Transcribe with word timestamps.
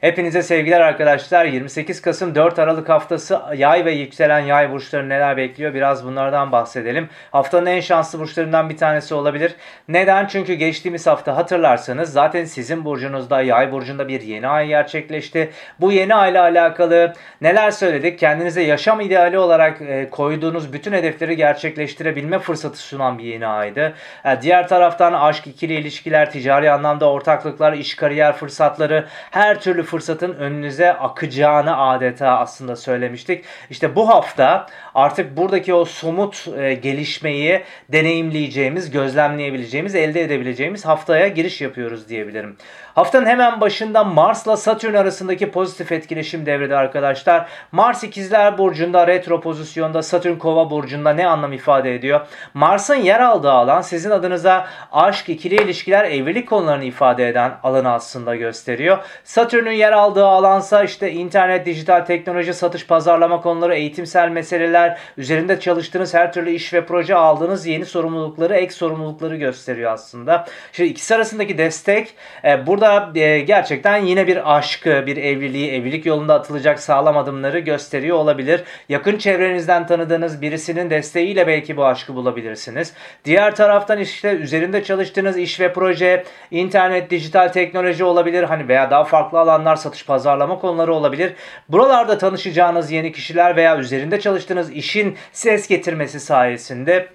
Hepinize 0.00 0.42
sevgiler 0.42 0.80
arkadaşlar. 0.80 1.44
28 1.44 2.02
Kasım 2.02 2.34
4 2.34 2.58
Aralık 2.58 2.88
haftası 2.88 3.40
yay 3.56 3.84
ve 3.84 3.92
yükselen 3.92 4.40
yay 4.40 4.72
burçları 4.72 5.08
neler 5.08 5.36
bekliyor? 5.36 5.74
Biraz 5.74 6.04
bunlardan 6.04 6.52
bahsedelim. 6.52 7.08
Haftanın 7.30 7.66
en 7.66 7.80
şanslı 7.80 8.18
burçlarından 8.18 8.70
bir 8.70 8.76
tanesi 8.76 9.14
olabilir. 9.14 9.54
Neden? 9.88 10.26
Çünkü 10.26 10.54
geçtiğimiz 10.54 11.06
hafta 11.06 11.36
hatırlarsanız 11.36 12.12
zaten 12.12 12.44
sizin 12.44 12.84
burcunuzda 12.84 13.42
yay 13.42 13.72
burcunda 13.72 14.08
bir 14.08 14.20
yeni 14.20 14.48
ay 14.48 14.66
gerçekleşti. 14.66 15.50
Bu 15.80 15.92
yeni 15.92 16.14
ay 16.14 16.30
ile 16.30 16.40
alakalı 16.40 17.14
neler 17.40 17.70
söyledik? 17.70 18.18
Kendinize 18.18 18.62
yaşam 18.62 19.00
ideali 19.00 19.38
olarak 19.38 19.80
e, 19.80 20.10
koyduğunuz 20.10 20.72
bütün 20.72 20.92
hedefleri 20.92 21.36
gerçekleştirebilme 21.36 22.38
fırsatı 22.38 22.78
sunan 22.78 23.18
bir 23.18 23.24
yeni 23.24 23.46
aydı. 23.46 23.92
E, 24.24 24.42
diğer 24.42 24.68
taraftan 24.68 25.12
aşk, 25.12 25.46
ikili 25.46 25.74
ilişkiler, 25.74 26.30
ticari 26.30 26.70
anlamda 26.70 27.10
ortaklıklar, 27.10 27.72
iş 27.72 27.94
kariyer 27.94 28.32
fırsatları 28.32 29.06
her 29.30 29.60
türlü 29.60 29.89
fırsatın 29.90 30.34
önünüze 30.34 30.92
akacağını 30.92 31.78
adeta 31.78 32.38
aslında 32.38 32.76
söylemiştik. 32.76 33.44
İşte 33.70 33.96
bu 33.96 34.08
hafta 34.08 34.66
artık 34.94 35.36
buradaki 35.36 35.74
o 35.74 35.84
somut 35.84 36.48
e, 36.58 36.74
gelişmeyi 36.74 37.62
deneyimleyeceğimiz, 37.88 38.90
gözlemleyebileceğimiz, 38.90 39.94
elde 39.94 40.22
edebileceğimiz 40.22 40.84
haftaya 40.86 41.28
giriş 41.28 41.60
yapıyoruz 41.60 42.08
diyebilirim. 42.08 42.56
Haftanın 42.94 43.26
hemen 43.26 43.60
başında 43.60 44.04
Mars'la 44.04 44.56
Satürn 44.56 44.94
arasındaki 44.94 45.50
pozitif 45.50 45.92
etkileşim 45.92 46.46
devrede 46.46 46.76
arkadaşlar. 46.76 47.48
Mars 47.72 48.04
ikizler 48.04 48.58
burcunda 48.58 49.06
retro 49.06 49.40
pozisyonda, 49.40 50.02
Satürn 50.02 50.36
kova 50.36 50.70
burcunda 50.70 51.12
ne 51.12 51.26
anlam 51.26 51.52
ifade 51.52 51.94
ediyor? 51.94 52.20
Mars'ın 52.54 52.94
yer 52.94 53.20
aldığı 53.20 53.50
alan 53.50 53.80
sizin 53.80 54.10
adınıza 54.10 54.66
aşk, 54.92 55.28
ikili 55.28 55.54
ilişkiler, 55.54 56.04
evlilik 56.04 56.48
konularını 56.48 56.84
ifade 56.84 57.28
eden 57.28 57.52
alanı 57.62 57.92
aslında 57.92 58.36
gösteriyor. 58.36 58.98
Satürn'ün 59.24 59.72
yer 59.80 59.92
aldığı 59.92 60.26
alansa 60.26 60.84
işte 60.84 61.12
internet, 61.12 61.66
dijital 61.66 62.00
teknoloji, 62.00 62.54
satış, 62.54 62.86
pazarlama 62.86 63.40
konuları, 63.40 63.74
eğitimsel 63.74 64.28
meseleler, 64.28 64.98
üzerinde 65.16 65.60
çalıştığınız 65.60 66.14
her 66.14 66.32
türlü 66.32 66.50
iş 66.50 66.74
ve 66.74 66.86
proje 66.86 67.14
aldığınız 67.14 67.66
yeni 67.66 67.86
sorumlulukları, 67.86 68.54
ek 68.54 68.72
sorumlulukları 68.72 69.36
gösteriyor 69.36 69.92
aslında. 69.92 70.46
Şimdi 70.72 70.90
ikisi 70.90 71.14
arasındaki 71.14 71.58
destek 71.58 72.14
e, 72.44 72.66
burada 72.66 73.10
e, 73.14 73.40
gerçekten 73.40 73.96
yine 73.96 74.26
bir 74.26 74.56
aşkı, 74.56 75.06
bir 75.06 75.16
evliliği, 75.16 75.70
evlilik 75.72 76.06
yolunda 76.06 76.34
atılacak 76.34 76.80
sağlam 76.80 77.16
adımları 77.16 77.58
gösteriyor 77.58 78.16
olabilir. 78.16 78.64
Yakın 78.88 79.18
çevrenizden 79.18 79.86
tanıdığınız 79.86 80.42
birisinin 80.42 80.90
desteğiyle 80.90 81.46
belki 81.46 81.76
bu 81.76 81.86
aşkı 81.86 82.14
bulabilirsiniz. 82.14 82.92
Diğer 83.24 83.56
taraftan 83.56 83.98
işte 83.98 84.30
üzerinde 84.30 84.84
çalıştığınız 84.84 85.38
iş 85.38 85.60
ve 85.60 85.72
proje, 85.72 86.24
internet, 86.50 87.10
dijital 87.10 87.48
teknoloji 87.48 88.04
olabilir. 88.04 88.42
Hani 88.42 88.68
veya 88.68 88.90
daha 88.90 89.04
farklı 89.04 89.38
alanlar 89.38 89.69
alanlar, 89.70 89.76
satış 89.76 90.06
pazarlama 90.06 90.58
konuları 90.58 90.94
olabilir. 90.94 91.34
Buralarda 91.68 92.18
tanışacağınız 92.18 92.90
yeni 92.90 93.12
kişiler 93.12 93.56
veya 93.56 93.78
üzerinde 93.78 94.20
çalıştığınız 94.20 94.70
işin 94.70 95.16
ses 95.32 95.68
getirmesi 95.68 96.20
sayesinde 96.20 97.08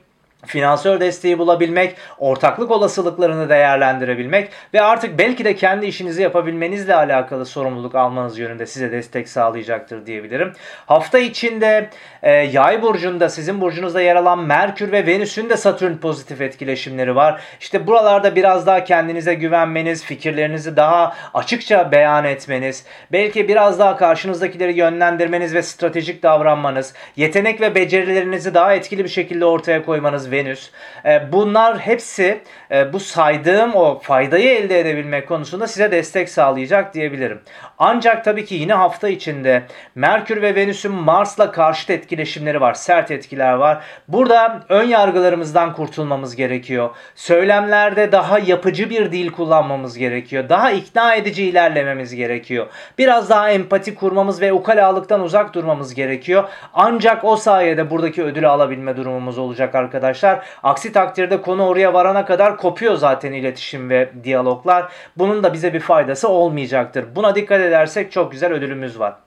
finansör 0.48 1.00
desteği 1.00 1.40
bulabilmek, 1.40 1.96
ortaklık 2.18 2.72
olasılıklarını 2.72 3.50
değerlendirebilmek 3.50 4.50
ve 4.74 4.82
artık 4.82 5.20
belki 5.20 5.46
de 5.46 5.56
kendi 5.56 5.86
işinizi 5.86 6.22
yapabilmenizle 6.22 6.96
alakalı 6.96 7.46
sorumluluk 7.46 7.96
almanız 7.96 8.40
yönünde 8.40 8.66
size 8.66 8.92
destek 8.92 9.30
sağlayacaktır 9.30 10.06
diyebilirim. 10.06 10.54
Hafta 10.86 11.20
içinde 11.20 11.90
e, 12.23 12.32
yay 12.32 12.82
burcunda 12.82 13.30
sizin 13.30 13.62
burcunuzda 13.62 14.02
yer 14.02 14.16
alan 14.16 14.40
Merkür 14.40 14.92
ve 14.92 15.08
Venüs'ün 15.08 15.50
de 15.50 15.58
Satürn 15.58 15.98
pozitif 15.98 16.42
etkileşimleri 16.42 17.16
var. 17.16 17.42
İşte 17.60 17.88
buralarda 17.88 18.36
biraz 18.36 18.68
daha 18.68 18.84
kendinize 18.84 19.34
güvenmeniz, 19.34 20.04
fikirlerinizi 20.04 20.76
daha 20.76 21.16
açıkça 21.34 21.92
beyan 21.92 22.26
etmeniz, 22.26 22.86
belki 23.12 23.48
biraz 23.48 23.80
daha 23.80 23.98
karşınızdakileri 23.98 24.78
yönlendirmeniz 24.78 25.54
ve 25.54 25.62
stratejik 25.62 26.23
davranmanız, 26.23 26.94
yetenek 27.16 27.62
ve 27.62 27.76
becerilerinizi 27.76 28.54
daha 28.54 28.73
etkili 28.73 29.04
bir 29.04 29.10
şekilde 29.10 29.46
ortaya 29.46 29.86
koymanız 29.86 30.32
Venüs. 30.36 30.70
E, 31.06 31.32
bunlar 31.32 31.80
hepsi 31.80 32.42
e, 32.72 32.94
bu 32.94 33.00
saydığım 33.00 33.76
o 33.76 34.00
faydayı 34.00 34.50
elde 34.50 34.80
edebilmek 34.80 35.28
konusunda 35.28 35.68
size 35.68 35.92
destek 35.92 36.30
sağlayacak 36.30 36.94
diyebilirim. 36.94 37.42
Ancak 37.80 38.26
tabii 38.26 38.46
ki 38.46 38.56
yine 38.56 38.73
hafta 38.73 39.10
içinde 39.10 39.64
Merkür 39.96 40.42
ve 40.42 40.56
Venüs'ün 40.56 40.92
Mars'la 40.92 41.52
karşıt 41.52 41.90
etkileşimleri 41.90 42.62
var. 42.62 42.73
Sert 42.73 43.12
etkiler 43.12 43.54
var. 43.54 43.84
Burada 44.08 44.64
ön 44.70 44.84
yargılarımızdan 44.84 45.73
kurtulmamız 45.73 46.36
gerekiyor. 46.36 46.90
Söylemlerde 47.16 48.12
daha 48.12 48.40
yapıcı 48.40 48.90
bir 48.90 49.12
dil 49.12 49.32
kullanmamız 49.32 49.98
gerekiyor. 49.98 50.50
Daha 50.50 50.72
ikna 50.72 51.16
edici 51.16 51.44
ilerlememiz 51.44 52.16
gerekiyor. 52.16 52.67
Biraz 52.98 53.30
daha 53.30 53.52
empati 53.52 53.96
kurmamız 53.96 54.42
ve 54.42 54.54
ukalalıktan 54.54 55.22
uzak 55.22 55.54
durmamız 55.54 55.94
gerekiyor. 55.94 56.50
Ancak 56.73 57.23
o 57.23 57.36
sayede 57.36 57.90
buradaki 57.90 58.23
ödülü 58.23 58.48
alabilme 58.48 58.98
durumumuz 58.98 59.38
olacak 59.38 59.76
arkadaşlar 59.76 60.24
arkadaşlar. 60.25 60.59
Aksi 60.63 60.91
takdirde 60.91 61.41
konu 61.41 61.67
oraya 61.67 61.93
varana 61.93 62.25
kadar 62.25 62.58
kopuyor 62.58 62.95
zaten 62.95 63.33
iletişim 63.33 63.89
ve 63.89 64.09
diyaloglar. 64.23 64.91
Bunun 65.17 65.43
da 65.43 65.53
bize 65.53 65.73
bir 65.73 65.80
faydası 65.80 66.30
olmayacaktır. 66.30 67.15
Buna 67.15 67.36
dikkat 67.36 67.61
edersek 67.61 68.11
çok 68.11 68.31
güzel 68.31 68.53
ödülümüz 68.53 68.99
var. 68.99 69.24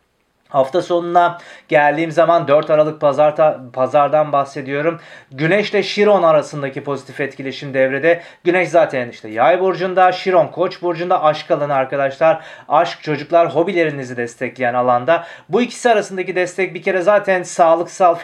Hafta 0.48 0.82
sonuna 0.82 1.38
geldiğim 1.69 2.10
zaman 2.10 2.48
4 2.48 2.70
Aralık 2.70 3.00
pazarta, 3.00 3.60
pazardan 3.72 4.32
bahsediyorum. 4.32 5.00
Güneş 5.32 5.70
ile 5.70 5.82
Şiron 5.82 6.22
arasındaki 6.22 6.84
pozitif 6.84 7.20
etkileşim 7.20 7.75
devrede. 7.75 8.22
Güneş 8.44 8.69
zaten 8.69 9.09
işte 9.09 9.28
yay 9.28 9.60
burcunda, 9.60 10.12
Şiron 10.12 10.47
koç 10.47 10.82
burcunda 10.82 11.25
aşk 11.25 11.50
alanı 11.50 11.75
arkadaşlar. 11.75 12.44
Aşk, 12.69 13.03
çocuklar, 13.03 13.54
hobilerinizi 13.54 14.16
destekleyen 14.16 14.75
alanda. 14.75 15.25
Bu 15.48 15.62
ikisi 15.62 15.91
arasındaki 15.91 16.36
destek 16.36 16.75
bir 16.75 16.82
kere 16.82 17.00
zaten 17.00 17.42
sağlıksal 17.42 18.16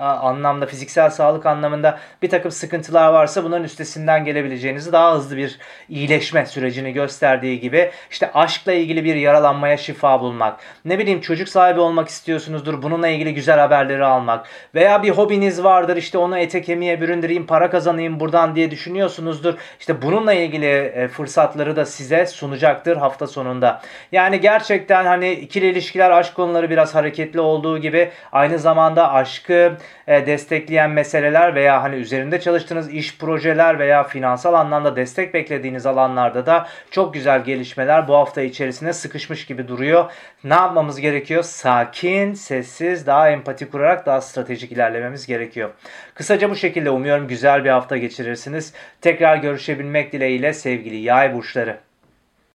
anlamda, 0.00 0.66
fiziksel 0.66 1.10
sağlık 1.10 1.46
anlamında 1.46 1.98
bir 2.22 2.30
takım 2.30 2.50
sıkıntılar 2.50 3.12
varsa 3.12 3.44
bunların 3.44 3.64
üstesinden 3.64 4.24
gelebileceğinizi 4.24 4.92
daha 4.92 5.14
hızlı 5.14 5.36
bir 5.36 5.58
iyileşme 5.88 6.46
sürecini 6.46 6.92
gösterdiği 6.92 7.60
gibi 7.60 7.90
işte 8.10 8.30
aşkla 8.34 8.72
ilgili 8.72 9.04
bir 9.04 9.14
yaralanmaya 9.14 9.76
şifa 9.76 10.20
bulmak. 10.20 10.60
Ne 10.84 10.98
bileyim 10.98 11.20
çocuk 11.20 11.48
sahibi 11.48 11.71
sahibi 11.72 11.80
olmak 11.80 12.08
istiyorsunuzdur. 12.08 12.82
Bununla 12.82 13.08
ilgili 13.08 13.34
güzel 13.34 13.58
haberleri 13.58 14.04
almak. 14.04 14.46
Veya 14.74 15.02
bir 15.02 15.10
hobiniz 15.10 15.64
vardır 15.64 15.96
işte 15.96 16.18
onu 16.18 16.38
ete 16.38 16.62
kemiğe 16.62 17.00
büründüreyim 17.00 17.46
para 17.46 17.70
kazanayım 17.70 18.20
buradan 18.20 18.56
diye 18.56 18.70
düşünüyorsunuzdur. 18.70 19.54
İşte 19.80 20.02
bununla 20.02 20.32
ilgili 20.32 20.66
e, 20.66 21.08
fırsatları 21.08 21.76
da 21.76 21.86
size 21.86 22.26
sunacaktır 22.26 22.96
hafta 22.96 23.26
sonunda. 23.26 23.82
Yani 24.12 24.40
gerçekten 24.40 25.04
hani 25.04 25.32
ikili 25.32 25.66
ilişkiler 25.66 26.10
aşk 26.10 26.34
konuları 26.34 26.70
biraz 26.70 26.94
hareketli 26.94 27.40
olduğu 27.40 27.78
gibi 27.78 28.10
aynı 28.32 28.58
zamanda 28.58 29.12
aşkı 29.12 29.72
e, 30.06 30.26
destekleyen 30.26 30.90
meseleler 30.90 31.54
veya 31.54 31.82
hani 31.82 31.96
üzerinde 31.96 32.40
çalıştığınız 32.40 32.94
iş 32.94 33.18
projeler 33.18 33.78
veya 33.78 34.02
finansal 34.02 34.54
anlamda 34.54 34.96
destek 34.96 35.34
beklediğiniz 35.34 35.86
alanlarda 35.86 36.46
da 36.46 36.66
çok 36.90 37.14
güzel 37.14 37.44
gelişmeler 37.44 38.08
bu 38.08 38.14
hafta 38.14 38.42
içerisinde 38.42 38.92
sıkışmış 38.92 39.46
gibi 39.46 39.68
duruyor. 39.68 40.10
Ne 40.44 40.54
yapmamız 40.54 41.00
gerekiyor? 41.00 41.42
Sakin, 41.62 42.34
sessiz, 42.34 43.06
daha 43.06 43.30
empati 43.30 43.70
kurarak 43.70 44.06
daha 44.06 44.20
stratejik 44.20 44.72
ilerlememiz 44.72 45.26
gerekiyor. 45.26 45.70
Kısaca 46.14 46.50
bu 46.50 46.56
şekilde 46.56 46.90
umuyorum 46.90 47.28
güzel 47.28 47.64
bir 47.64 47.70
hafta 47.70 47.96
geçirirsiniz. 47.96 48.72
Tekrar 49.00 49.36
görüşebilmek 49.36 50.12
dileğiyle 50.12 50.52
sevgili 50.52 50.96
yay 50.96 51.34
burçları. 51.34 51.78